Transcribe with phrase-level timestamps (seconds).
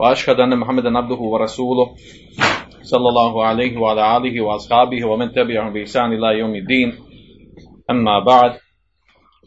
[0.00, 1.86] وأشهد أن محمدا عبده ورسوله
[2.82, 6.92] صلى الله عليه وعلى آله وأصحابه ومن تبعهم بإحسان إلى يوم الدين.
[7.90, 8.52] أما بعد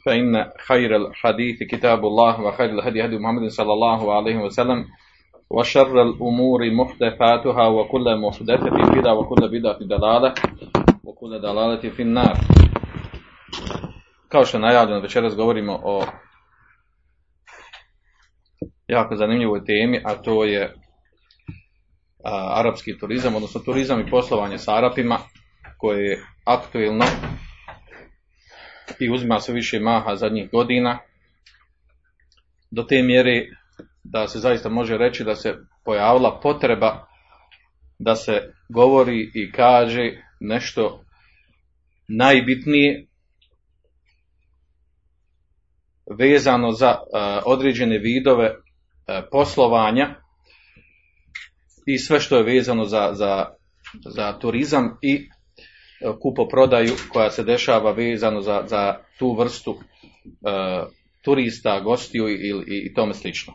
[0.05, 4.85] فإن خير الحديث كتاب الله وخير الهدي هدي محمد صلى الله عليه وسلم
[5.49, 10.33] وشر الأمور محدثاتها وكل محدثة بدعة وكل بدعة دلالة
[11.03, 12.35] وكل دلالة في النار.
[14.29, 16.03] Kao što je najavljeno, večeras govorimo o
[18.87, 20.73] jako zanimljivoj temi, a to je
[22.23, 25.19] a, arapski turizam, odnosno turizam i poslovanje s Arapima,
[25.77, 27.05] koje je aktuelno
[28.99, 30.99] i uzima sve više maha zadnjih godina,
[32.71, 33.45] do te mjere
[34.03, 37.07] da se zaista može reći da se pojavila potreba
[37.99, 41.03] da se govori i kaže nešto
[42.07, 43.07] najbitnije
[46.17, 46.95] vezano za
[47.45, 48.55] određene vidove
[49.31, 50.15] poslovanja
[51.85, 53.45] i sve što je vezano za, za,
[54.05, 59.79] za turizam i uh, kupoprodaju koja se dešava vezano za, za tu vrstu
[61.21, 63.53] turista, gostiju i, i, i tome slično.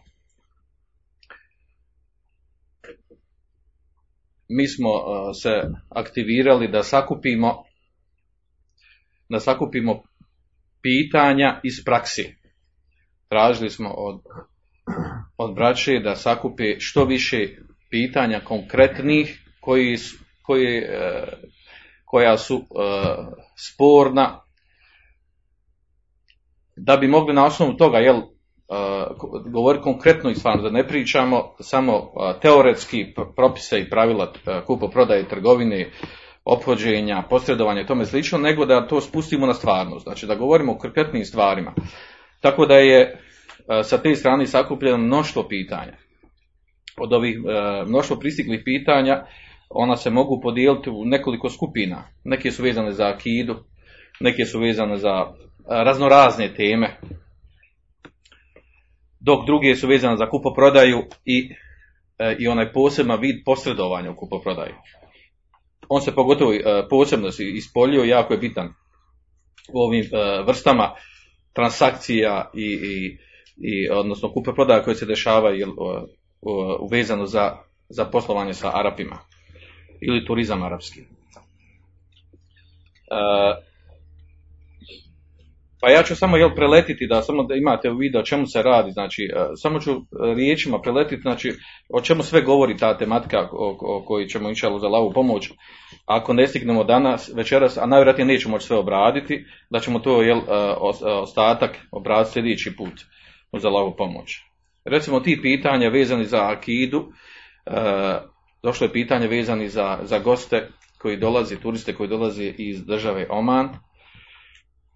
[4.49, 4.89] Mi smo
[5.43, 7.65] se aktivirali da sakupimo
[9.29, 10.03] da sakupimo
[10.83, 12.35] pitanja iz praksi.
[13.29, 14.21] Tražili smo od,
[15.37, 17.49] od braće da sakupi što više
[17.91, 19.97] pitanja konkretnih koji,
[20.43, 20.83] koji,
[22.05, 22.65] koja su
[23.57, 24.41] sporna
[26.77, 28.21] da bi mogli na osnovu toga jel,
[29.47, 32.13] govoriti konkretno i stvarno, da ne pričamo samo
[32.43, 34.33] teoretski propise i pravila
[34.67, 35.91] kupo-prodaje trgovine,
[36.45, 40.79] ophođenja, posredovanja i tome slično, nego da to spustimo na stvarnost, znači da govorimo o
[40.79, 41.75] konkretnim stvarima.
[42.41, 43.28] Tako da je
[43.85, 45.93] sa te strane sakupljeno mnoštvo pitanja.
[46.97, 47.39] Od ovih
[47.87, 49.27] mnoštvo pristiglih pitanja,
[49.71, 52.05] ona se mogu podijeliti u nekoliko skupina.
[52.25, 53.57] Neke su vezane za akidu,
[54.21, 55.27] neke su vezane za
[55.69, 56.97] raznorazne teme,
[59.21, 61.51] dok druge su vezane za kupoprodaju i,
[62.39, 64.75] i onaj poseban vid posredovanja u kupoprodaju.
[65.89, 66.53] On se pogotovo
[66.91, 68.75] posebno se ispolio, jako je bitan
[69.73, 70.05] u ovim
[70.47, 70.95] vrstama
[71.53, 73.19] transakcija i, i,
[73.61, 75.75] i odnosno kupoprodaja koje se dešavaju
[76.91, 77.57] vezano za,
[77.89, 79.19] za poslovanje sa Arapima
[80.01, 81.01] ili turizam arapski.
[85.81, 88.93] Pa ja ću samo jel preletiti da samo da imate u o čemu se radi,
[88.93, 89.91] znači samo ću
[90.37, 91.53] riječima preletiti, znači
[91.89, 95.51] o čemu sve govori ta tematika o, o kojoj ćemo inšalu za lavu pomoć.
[96.07, 100.41] Ako ne stignemo danas, večeras, a najvjerojatnije nećemo moći sve obraditi, da ćemo to jel
[101.23, 102.93] ostatak obraditi sljedeći put
[103.53, 104.41] za lavu pomoć.
[104.85, 107.13] Recimo ti pitanja vezani za akidu,
[108.63, 113.69] došlo je pitanje vezani za, za goste koji dolazi, turiste koji dolaze iz države Oman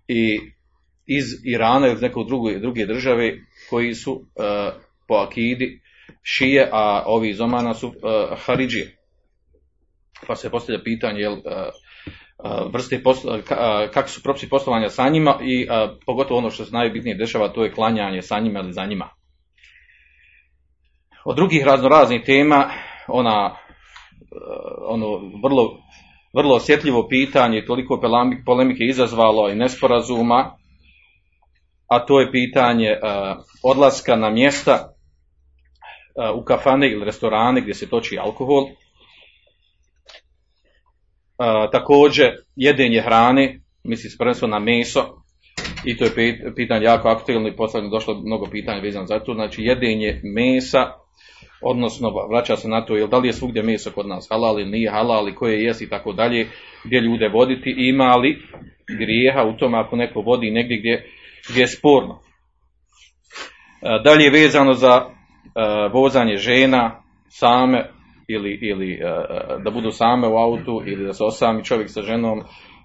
[0.08, 0.40] i
[1.06, 3.38] iz Irana ili nekog druge, druge države
[3.70, 4.24] koji su uh,
[5.08, 5.80] po akidi
[6.22, 7.94] šije, a ovi iz Omana su uh,
[8.38, 8.96] Haridžije.
[10.26, 11.32] Pa se postavlja pitanje jel,
[12.72, 13.38] vrste posla,
[13.94, 15.66] kako su propisi poslovanja sa njima i
[16.06, 19.08] pogotovo ono što se najbitnije dešava, to je klanjanje sa njima ili za njima.
[21.24, 22.70] Od drugih raznoraznih tema,
[23.08, 23.56] ona
[24.86, 25.78] ono vrlo,
[26.34, 28.00] vrlo osjetljivo pitanje, toliko
[28.46, 30.56] polemike izazvalo i nesporazuma,
[31.86, 32.96] a to je pitanje
[33.62, 34.94] odlaska na mjesta
[36.34, 38.64] u kafane ili restorane gdje se toči alkohol.
[41.72, 45.04] Također jedenje hrane, misli prvenstveno na meso,
[45.84, 49.62] i to je pitanje jako aktualno i poslednje došlo mnogo pitanja vezano za to, znači
[49.62, 50.92] jedenje mesa,
[51.62, 54.70] odnosno vraća se na to, jel da li je svugdje meso kod nas halal ili
[54.70, 56.48] nije halal i koje jesi i tako dalje,
[56.84, 58.42] gdje ljude voditi, ima li
[58.98, 61.06] grijeha u tom ako neko vodi negdje gdje
[61.50, 62.20] gdje je sporno.
[64.04, 65.06] Dalje je vezano za
[65.92, 67.90] vozanje žena same
[68.28, 69.00] ili, ili
[69.64, 72.42] da budu same u autu ili da se osami čovjek sa ženom,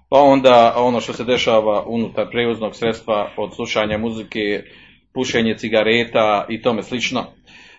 [0.08, 4.62] pa onda ono što se dešava unutar prevoznog sredstva od slušanja muzike,
[5.14, 7.24] pušenje cigareta i tome slično.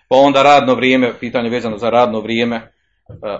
[0.08, 2.72] Pa onda radno vrijeme, pitanje vezano za radno vrijeme,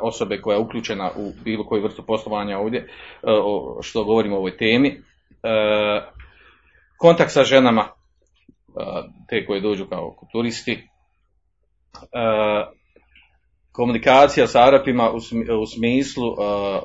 [0.00, 2.88] osobe koja je uključena u bilo koju vrstu poslovanja ovdje,
[3.82, 5.02] što govorimo o ovoj temi.
[6.99, 7.88] Kontakt sa ženama,
[9.28, 10.88] te koje dođu kao turisti,
[13.81, 15.11] komunikacija sa Arapima
[15.62, 16.37] u smislu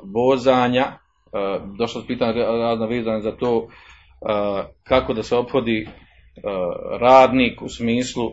[0.03, 0.85] vozanja,
[1.77, 3.67] došlo se pitanje razna vezana za to
[4.83, 5.87] kako da se ophodi
[6.99, 8.31] radnik u smislu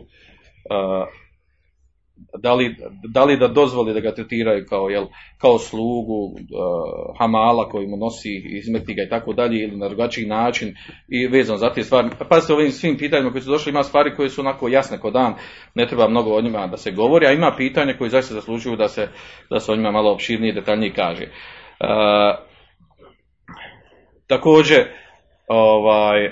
[2.39, 5.05] da li, da li da dozvoli da ga tretiraju kao, jel,
[5.37, 10.25] kao slugu uh, hamala koji mu nosi izmeti ga i tako dalje ili na drugačiji
[10.25, 10.75] način
[11.07, 12.09] i vezano za te stvari.
[12.29, 15.33] Pazite ovim svim pitanjima koji su došli ima stvari koje su onako jasne ko dan,
[15.75, 18.87] ne treba mnogo o njima da se govori, a ima pitanja koji zaista zaslužuju da
[18.87, 19.07] se,
[19.49, 21.23] da se o njima malo opširnije i detaljnije kaže.
[21.23, 22.47] Uh,
[24.27, 24.79] također,
[25.47, 26.31] ovaj,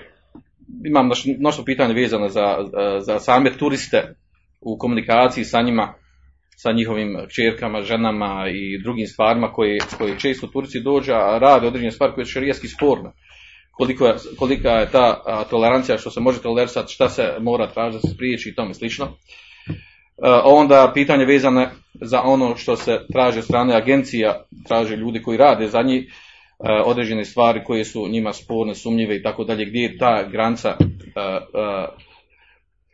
[0.85, 1.09] imam
[1.39, 2.57] mnoštvo pitanja vezano za,
[2.99, 4.15] za same turiste
[4.61, 5.93] u komunikaciji sa njima,
[6.55, 11.91] sa njihovim čerkama, ženama i drugim stvarima koje, koje često Turci dođu, a rade određene
[11.91, 13.11] stvari koje su šarijaski sporne.
[13.71, 18.07] Koliko je, kolika je ta tolerancija što se može tolerisati, šta se mora tražiti da
[18.07, 19.05] se spriječi i tome slično.
[19.05, 19.09] E,
[20.43, 25.81] onda pitanje vezane za ono što se traže strane agencija, traže ljudi koji rade za
[25.81, 26.11] njih, e,
[26.85, 30.83] određene stvari koje su njima sporne, sumnjive i tako dalje, gdje je ta granca e,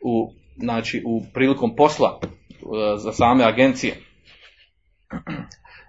[0.02, 2.28] u znači u prilikom posla e,
[2.98, 3.96] za same agencije.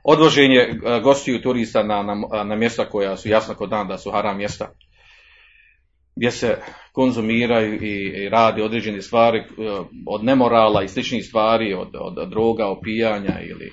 [0.05, 4.11] Odvoženje e, gostiju turista na, na, na mjesta koja su jasno kod dan da su
[4.11, 4.73] haram mjesta
[6.19, 6.57] gdje se
[6.93, 9.45] konzumiraju i, radi određene stvari e,
[10.07, 13.73] od nemorala i sličnih stvari, od, od droga, opijanja ili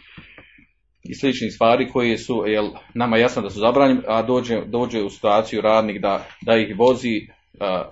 [1.03, 5.09] i sličnih stvari koje su jel, nama jasno da su zabranjene, a dođe, dođe u
[5.09, 7.27] situaciju radnik da, da ih vozi
[7.59, 7.89] a,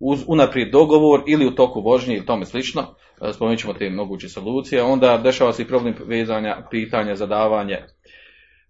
[0.00, 4.28] uz unaprijed dogovor ili u toku vožnje ili tome slično, e, spomenut ćemo te moguće
[4.28, 7.78] solucije, onda dešava se i problem vezanja pitanja za davanje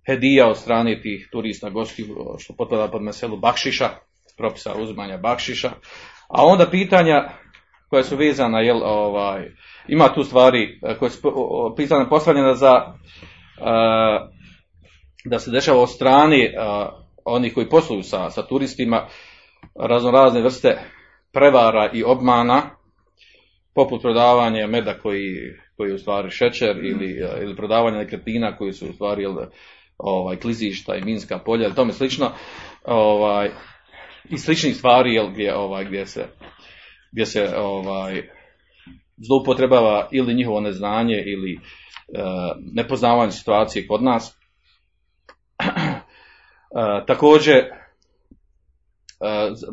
[0.07, 2.05] hedija od strane tih turista gosti,
[2.39, 3.89] što potpada pod meselu bakšiša,
[4.37, 5.71] propisa uzmanja bakšiša,
[6.29, 7.29] a onda pitanja
[7.91, 9.51] koja su vezana, jel, ovaj,
[9.89, 11.21] ima tu stvari e, koje su
[11.77, 14.29] pitanja postavljena za uh,
[15.25, 16.55] da se dešava od strane
[17.25, 19.07] onih koji posluju sa, sa turistima
[19.75, 20.79] razno razne vrste
[21.33, 22.63] prevara i obmana,
[23.75, 25.35] poput prodavanja meda koji,
[25.77, 29.35] koji je u stvari šećer ili, ili prodavanja nekretnina koji su u stvari jel,
[29.99, 32.31] ovaj, klizišta i minska polja i tome slično.
[32.85, 33.51] Ovaj,
[34.31, 36.27] I sličnih stvari jel, gdje, ovaj, gdje se,
[37.13, 38.23] gdje se ovaj,
[39.17, 41.59] zloupotrebava ili njihovo neznanje ili e,
[42.75, 44.39] nepoznavanje situacije kod nas.
[45.61, 47.65] E, također,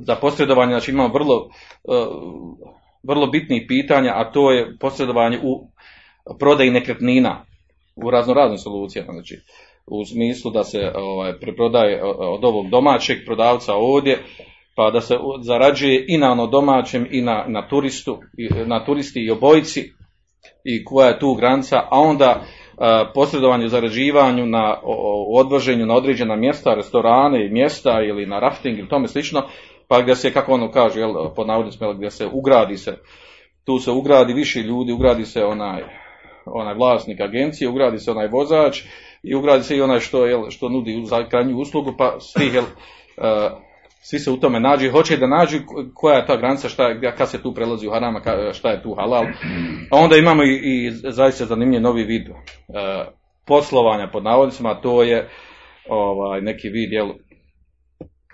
[0.07, 1.49] za posredovanje, znači imamo vrlo,
[1.83, 2.05] e,
[3.03, 5.67] vrlo bitnih pitanja, a to je posredovanje u
[6.39, 7.45] prodaji nekretnina
[7.95, 9.39] u razno raznim solucijama, znači
[9.87, 14.23] u smislu da se ovaj, preprodaje od ovog domaćeg prodavca ovdje,
[14.75, 19.19] pa da se zarađuje i na ono domaćem i na, na turistu, i, na turisti
[19.19, 19.91] i obojici
[20.63, 22.43] i koja je tu granca, a onda
[23.13, 24.77] posredovanju, zarađivanju, na
[25.35, 29.41] odvoženju na određena mjesta, restorane i mjesta ili na rafting ili tome slično,
[29.87, 32.97] pa gdje se, kako ono kaže, jel, pod navodnicima, gdje se ugradi se,
[33.65, 35.83] tu se ugradi više ljudi, ugradi se onaj,
[36.45, 38.81] onaj vlasnik agencije, ugradi se onaj vozač
[39.23, 42.65] i ugradi se i onaj što, jel, što nudi za krajnju uslugu, pa svi, jel,
[44.07, 45.59] svi se u tome nađu i hoće da nađu
[45.93, 48.21] koja je ta granica, šta, kad se tu prelazi u harama,
[48.53, 49.25] šta je tu halal.
[49.91, 52.33] A onda imamo i, i zaista zanimljiv novi vid e,
[53.45, 55.29] poslovanja pod navodnicima, to je
[55.89, 57.09] ovaj, neki vid jel,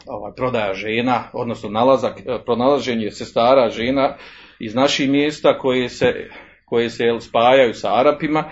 [0.05, 4.15] ovaj, prodaja žena, odnosno nalazak, e, pronalaženje sestara žena
[4.59, 6.29] iz naših mjesta koje se,
[6.65, 8.43] koje se jel, spajaju sa Arapima,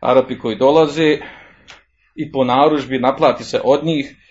[0.00, 1.18] Arapi koji dolaze
[2.14, 4.23] i po naružbi naplati se od njih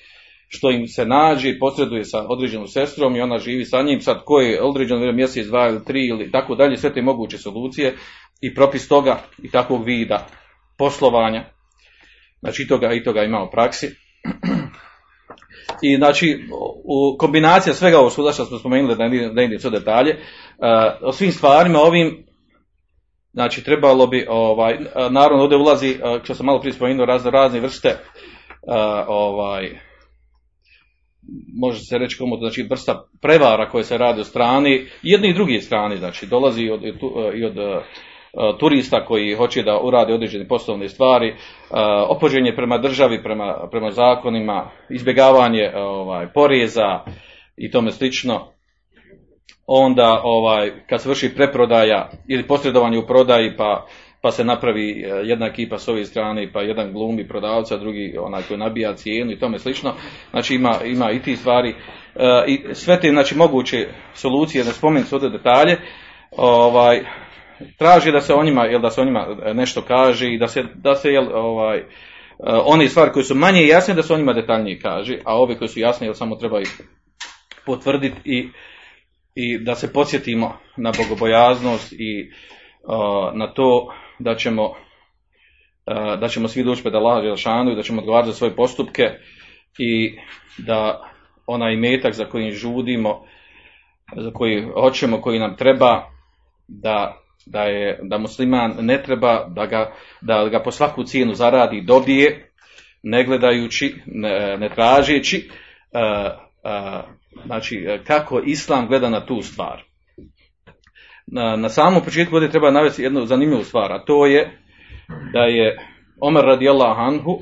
[0.55, 4.57] što im se nađe, posreduje sa određenom sestrom i ona živi sa njim, sad koji
[4.62, 7.95] određeno mjesec, dva ili tri ili tako dalje, sve te moguće solucije
[8.41, 10.27] i propis toga i takvog vida
[10.77, 11.45] poslovanja.
[12.39, 13.88] Znači i toga, i toga imamo u praksi.
[15.81, 16.39] I znači,
[16.83, 21.31] u kombinacija svega ovo što smo spomenuli, da ne, ne sve detalje, uh, o svim
[21.31, 22.25] stvarima ovim,
[23.33, 24.77] znači trebalo bi, ovaj,
[25.10, 28.75] naravno ovdje ulazi, uh, što sam malo prije spomenuo, razne, razne vrste uh,
[29.07, 29.79] ovaj,
[31.56, 35.62] može se reći komu, znači vrsta prevara koje se radi od strani, jedne i druge
[35.62, 36.84] strane, znači dolazi od,
[37.36, 41.77] i od uh, turista koji hoće da urade određene poslovne stvari, uh,
[42.10, 47.00] opođenje prema državi, prema, prema zakonima, izbjegavanje ovaj, poreza
[47.58, 48.48] i tome slično.
[49.68, 53.86] Onda ovaj, kad se vrši preprodaja ili posredovanje u prodaji pa
[54.24, 58.44] pa se napravi e, jedna ekipa s ove strane, pa jedan glumi prodavca, drugi onaj
[58.48, 59.94] koji nabija cijenu i tome slično.
[60.32, 61.70] Znači ima, ima i ti stvari.
[61.70, 61.75] E,
[62.48, 65.77] I sve te znači, moguće solucije, da spomenem ovdje detalje,
[66.32, 67.03] ovaj,
[67.77, 70.63] traži da se o njima, jel da se o njima nešto kaže i da se,
[70.75, 71.84] da se jel, ovaj, e,
[72.65, 75.68] one stvari koje su manje jasne da se o njima detaljnije kaže, a ove koje
[75.68, 76.82] su jasne jel samo treba ih
[77.65, 78.50] potvrditi i,
[79.36, 82.32] i da se podsjetimo na bogobojaznost i
[83.34, 84.74] na to da ćemo
[86.20, 87.24] da ćemo svi doći pred Allah
[87.72, 89.03] i da ćemo odgovarati za svoje postupke
[89.77, 90.17] i
[90.58, 91.10] da
[91.48, 93.25] onaj metak za koji žudimo,
[94.15, 96.03] za koji hoćemo, koji nam treba,
[96.67, 101.82] da, da, je, da musliman ne treba da ga, da ga po svaku cijenu zaradi
[101.82, 102.51] dobije,
[103.03, 105.50] ne gledajući, ne, ne tražeći,
[107.46, 109.84] znači kako islam gleda na tu stvar.
[111.27, 114.60] Na, na samom početku ovdje treba navesti jednu zanimljivu stvar, a to je
[115.34, 115.77] da je
[116.22, 117.39] Omer radijallahu anhu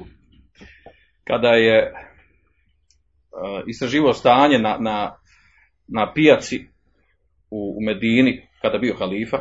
[1.24, 5.16] kada je uh, istraživao stanje na, na,
[5.88, 6.66] na pijaci
[7.52, 9.38] u, u Medini kada bio halifa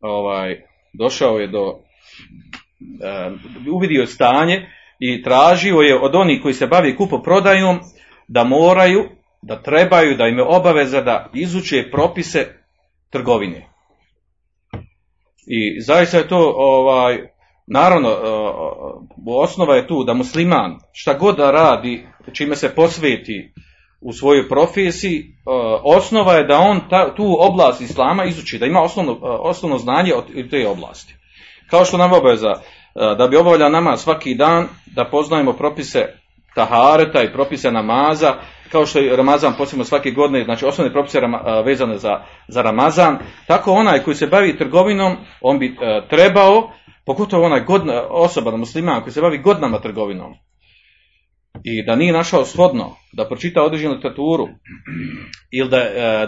[0.00, 1.78] ovaj, došao je do uh,
[3.72, 4.66] uvidio je stanje
[4.98, 7.78] i tražio je od onih koji se bavi kupoprodajom
[8.28, 9.08] da moraju,
[9.42, 12.46] da trebaju, da im je obaveza da izuče propise
[13.16, 13.68] trgovine.
[15.46, 17.18] I zaista je to, ovaj,
[17.66, 18.14] naravno, e,
[19.26, 23.52] osnova je tu da musliman šta god da radi, čime se posveti
[24.00, 25.24] u svojoj profesiji, e,
[25.84, 30.14] osnova je da on ta, tu oblast islama izuči, da ima osnovno, e, osnovno znanje
[30.14, 31.14] od te oblasti.
[31.70, 32.52] Kao što nam obaveza
[33.18, 36.06] da bi obavljao nama svaki dan, da poznajemo propise
[36.54, 38.34] tahareta i propise namaza,
[38.72, 41.20] kao što je Ramazan posebno svake godine, znači osnovne propise
[41.64, 46.70] vezane za, za Ramazan, tako onaj koji se bavi trgovinom, on bi e, trebao,
[47.06, 50.34] pogotovo onaj godna, osoba, musliman koji se bavi godinama trgovinom,
[51.64, 54.48] i da nije našao shodno da pročita određenu literaturu
[55.50, 55.78] ili da,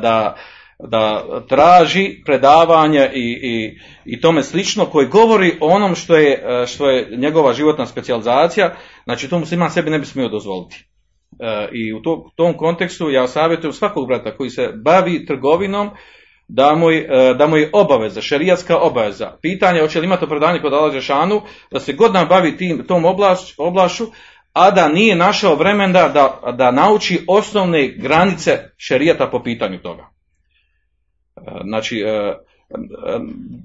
[0.03, 0.37] da,
[0.79, 6.91] da traži predavanje i, i, i, tome slično koji govori o onom što je, što
[6.91, 10.89] je njegova životna specijalizacija, znači to musliman sebi ne bi smio dozvoliti.
[11.41, 15.91] E, I u to, tom kontekstu ja savjetujem svakog brata koji se bavi trgovinom
[16.49, 19.37] da mu, e, da mu je obaveza, šerijatska obaveza.
[19.43, 23.05] Pitanje hoće li imati opravdanje kod Allah Žešanu, da se god nam bavi tim, tom
[23.59, 24.07] oblašu,
[24.53, 30.11] a da nije našao vremena da, da nauči osnovne granice šerijata po pitanju toga.
[31.37, 32.03] E, znači,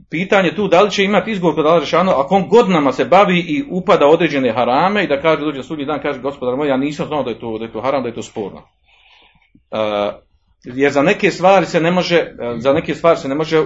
[0.09, 3.63] pitanje tu da li će imati izgovor kod Allah ako on godinama se bavi i
[3.69, 7.23] upada određene harame i da kaže dođe sudnji dan kaže gospodar moj ja nisam znao
[7.23, 8.57] da je to, da je to haram da je to sporno.
[9.71, 9.79] Uh,
[10.63, 13.63] jer za neke stvari se ne može za neke stvari se ne može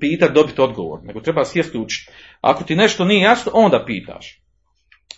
[0.00, 2.12] pitati dobiti odgovor nego treba sjesti učiti.
[2.40, 4.40] Ako ti nešto nije jasno onda pitaš.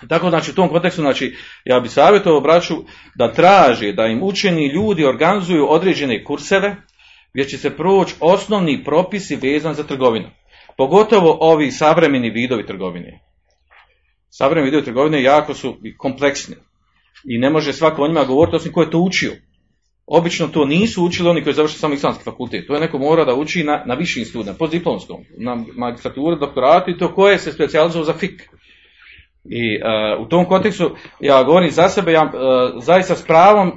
[0.08, 2.74] Tako znači u tom kontekstu znači ja bih savjetovao braću
[3.14, 6.76] da traže da im učeni ljudi organizuju određene kurseve
[7.32, 10.30] gdje će se proći osnovni propisi vezan za trgovinu.
[10.76, 13.20] Pogotovo ovi savremeni vidovi trgovine.
[14.30, 16.56] Savremeni vidovi trgovine jako su kompleksni.
[17.24, 19.32] I ne može svako o njima govoriti osim ko je to učio.
[20.06, 22.66] Obično to nisu učili oni koji završili samo islamski fakultet.
[22.66, 26.98] To je neko mora da uči na, na višim studijama, postdiplomskom, na magistraturi, doktoratu i
[26.98, 28.42] to koje se specijalizovao za fik.
[29.44, 30.90] I uh, u tom kontekstu
[31.20, 32.30] ja govorim za sebe, ja uh,
[32.82, 33.72] zaista s pravom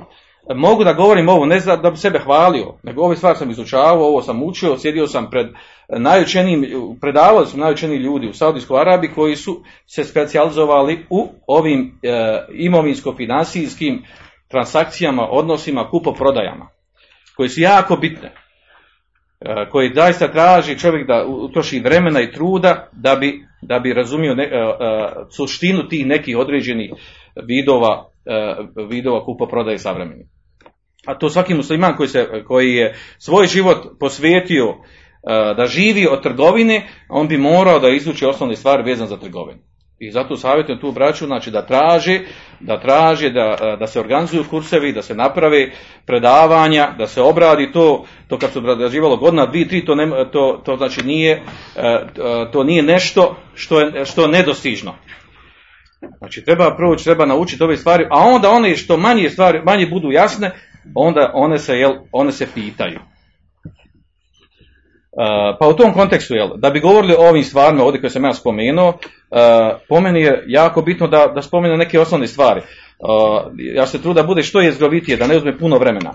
[0.56, 4.22] mogu da govorim ovo ne da bi sebe hvalio, nego ove stvari sam izučavao, ovo
[4.22, 5.48] sam učio, sjedio sam pred
[5.89, 6.65] najučenijim,
[7.01, 12.10] predavali su najučeniji ljudi u Saudijskoj Arabiji koji su se specijalizovali u ovim e,
[12.50, 14.03] imovinsko-financijskim
[14.48, 16.68] transakcijama, odnosima, kupoprodajama,
[17.36, 18.32] koji su jako bitne,
[19.41, 24.36] e, koji zaista traži čovjek da utroši vremena i truda da bi, da bi razumio
[24.36, 24.50] ne, e,
[25.29, 26.91] suštinu tih nekih određenih
[27.48, 28.06] vidova,
[28.89, 30.25] vidova kupoprodaje savremeni
[31.06, 34.77] a to svaki musliman koji, se, koji je svoj život posvetio uh,
[35.58, 39.60] da živi od trgovine, on bi morao da izuči osnovne stvari vezane za trgovinu.
[40.00, 42.20] I zato savjetujem tu braću, znači da traži,
[42.60, 45.72] da traži, da, uh, da se organizuju kursevi, da se naprave
[46.06, 50.62] predavanja, da se obradi to, to kad se obrađivalo godina, dvije, tri, to, ne, to,
[50.65, 51.44] to znači nije,
[51.75, 54.96] uh, to nije nešto što je, što je nedostižno.
[56.18, 60.12] Znači treba proći, treba naučiti ove stvari, a onda one što manje stvari, manje budu
[60.12, 60.51] jasne,
[60.95, 63.00] onda one se, jel, one se pitaju.
[65.12, 68.24] Uh, pa u tom kontekstu, jel, da bi govorili o ovim stvarima ovdje koje sam
[68.24, 68.98] ja spomenuo, uh,
[69.89, 72.62] po meni je jako bitno da, da spomenu neke osnovne stvari.
[73.00, 76.13] Uh, ja se truda bude što je zgovitije, da ne uzme puno vremena.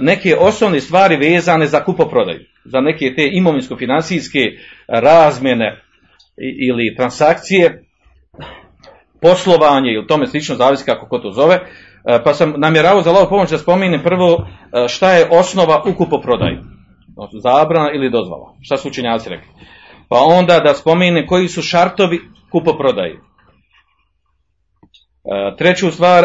[0.00, 4.40] Neke osnovne stvari vezane za kupoprodaju, za neke te imovinsko-financijske
[4.88, 5.80] razmjene
[6.68, 7.83] ili transakcije,
[9.24, 11.54] poslovanje ili tome slično, zavisi kako ko to zove.
[11.54, 15.94] E, Pa sam namjeravao za Allahu pomoć da spomenem prvo e, šta je osnova u
[15.94, 16.58] kupoprodaji.
[17.16, 18.54] Odnosno, Zabrana ili dozvala.
[18.62, 19.48] Šta su učenjaci rekli.
[20.08, 22.20] Pa onda da spomenem koji su šartovi
[22.52, 23.12] kupoprodaji.
[23.12, 23.18] E,
[25.58, 26.24] Treću stvar,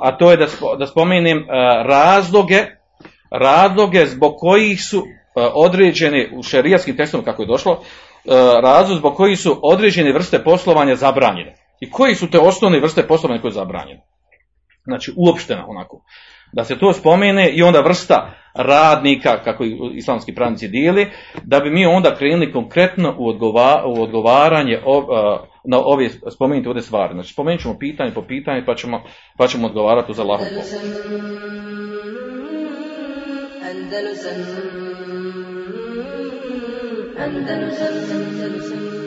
[0.00, 1.46] a, to je da, spo- da spomenem
[1.84, 2.66] razloge,
[3.30, 5.02] razloge zbog kojih su
[5.54, 7.82] određene u šerijaskim tekstom kako je došlo,
[8.62, 11.67] razlog zbog kojih su određene vrste poslovanja zabranjene.
[11.80, 14.00] I koji su te osnovne vrste poslovanja koje su zabranjene.
[14.84, 16.02] Znači uopšteno onako.
[16.52, 21.10] Da se to spomene i onda vrsta radnika, kako islamski pravnici dijeli,
[21.42, 26.68] da bi mi onda krenuli konkretno u, odgova- u odgovaranje o- a, na ove spomenute
[26.68, 27.14] ovdje stvari.
[27.14, 29.02] Znači spomenut ćemo pitanje po pitanje pa ćemo,
[29.36, 30.40] pa ćemo odgovarati pomoć.
[33.70, 34.32] Andalusam
[37.18, 38.97] Andalusam Andalusam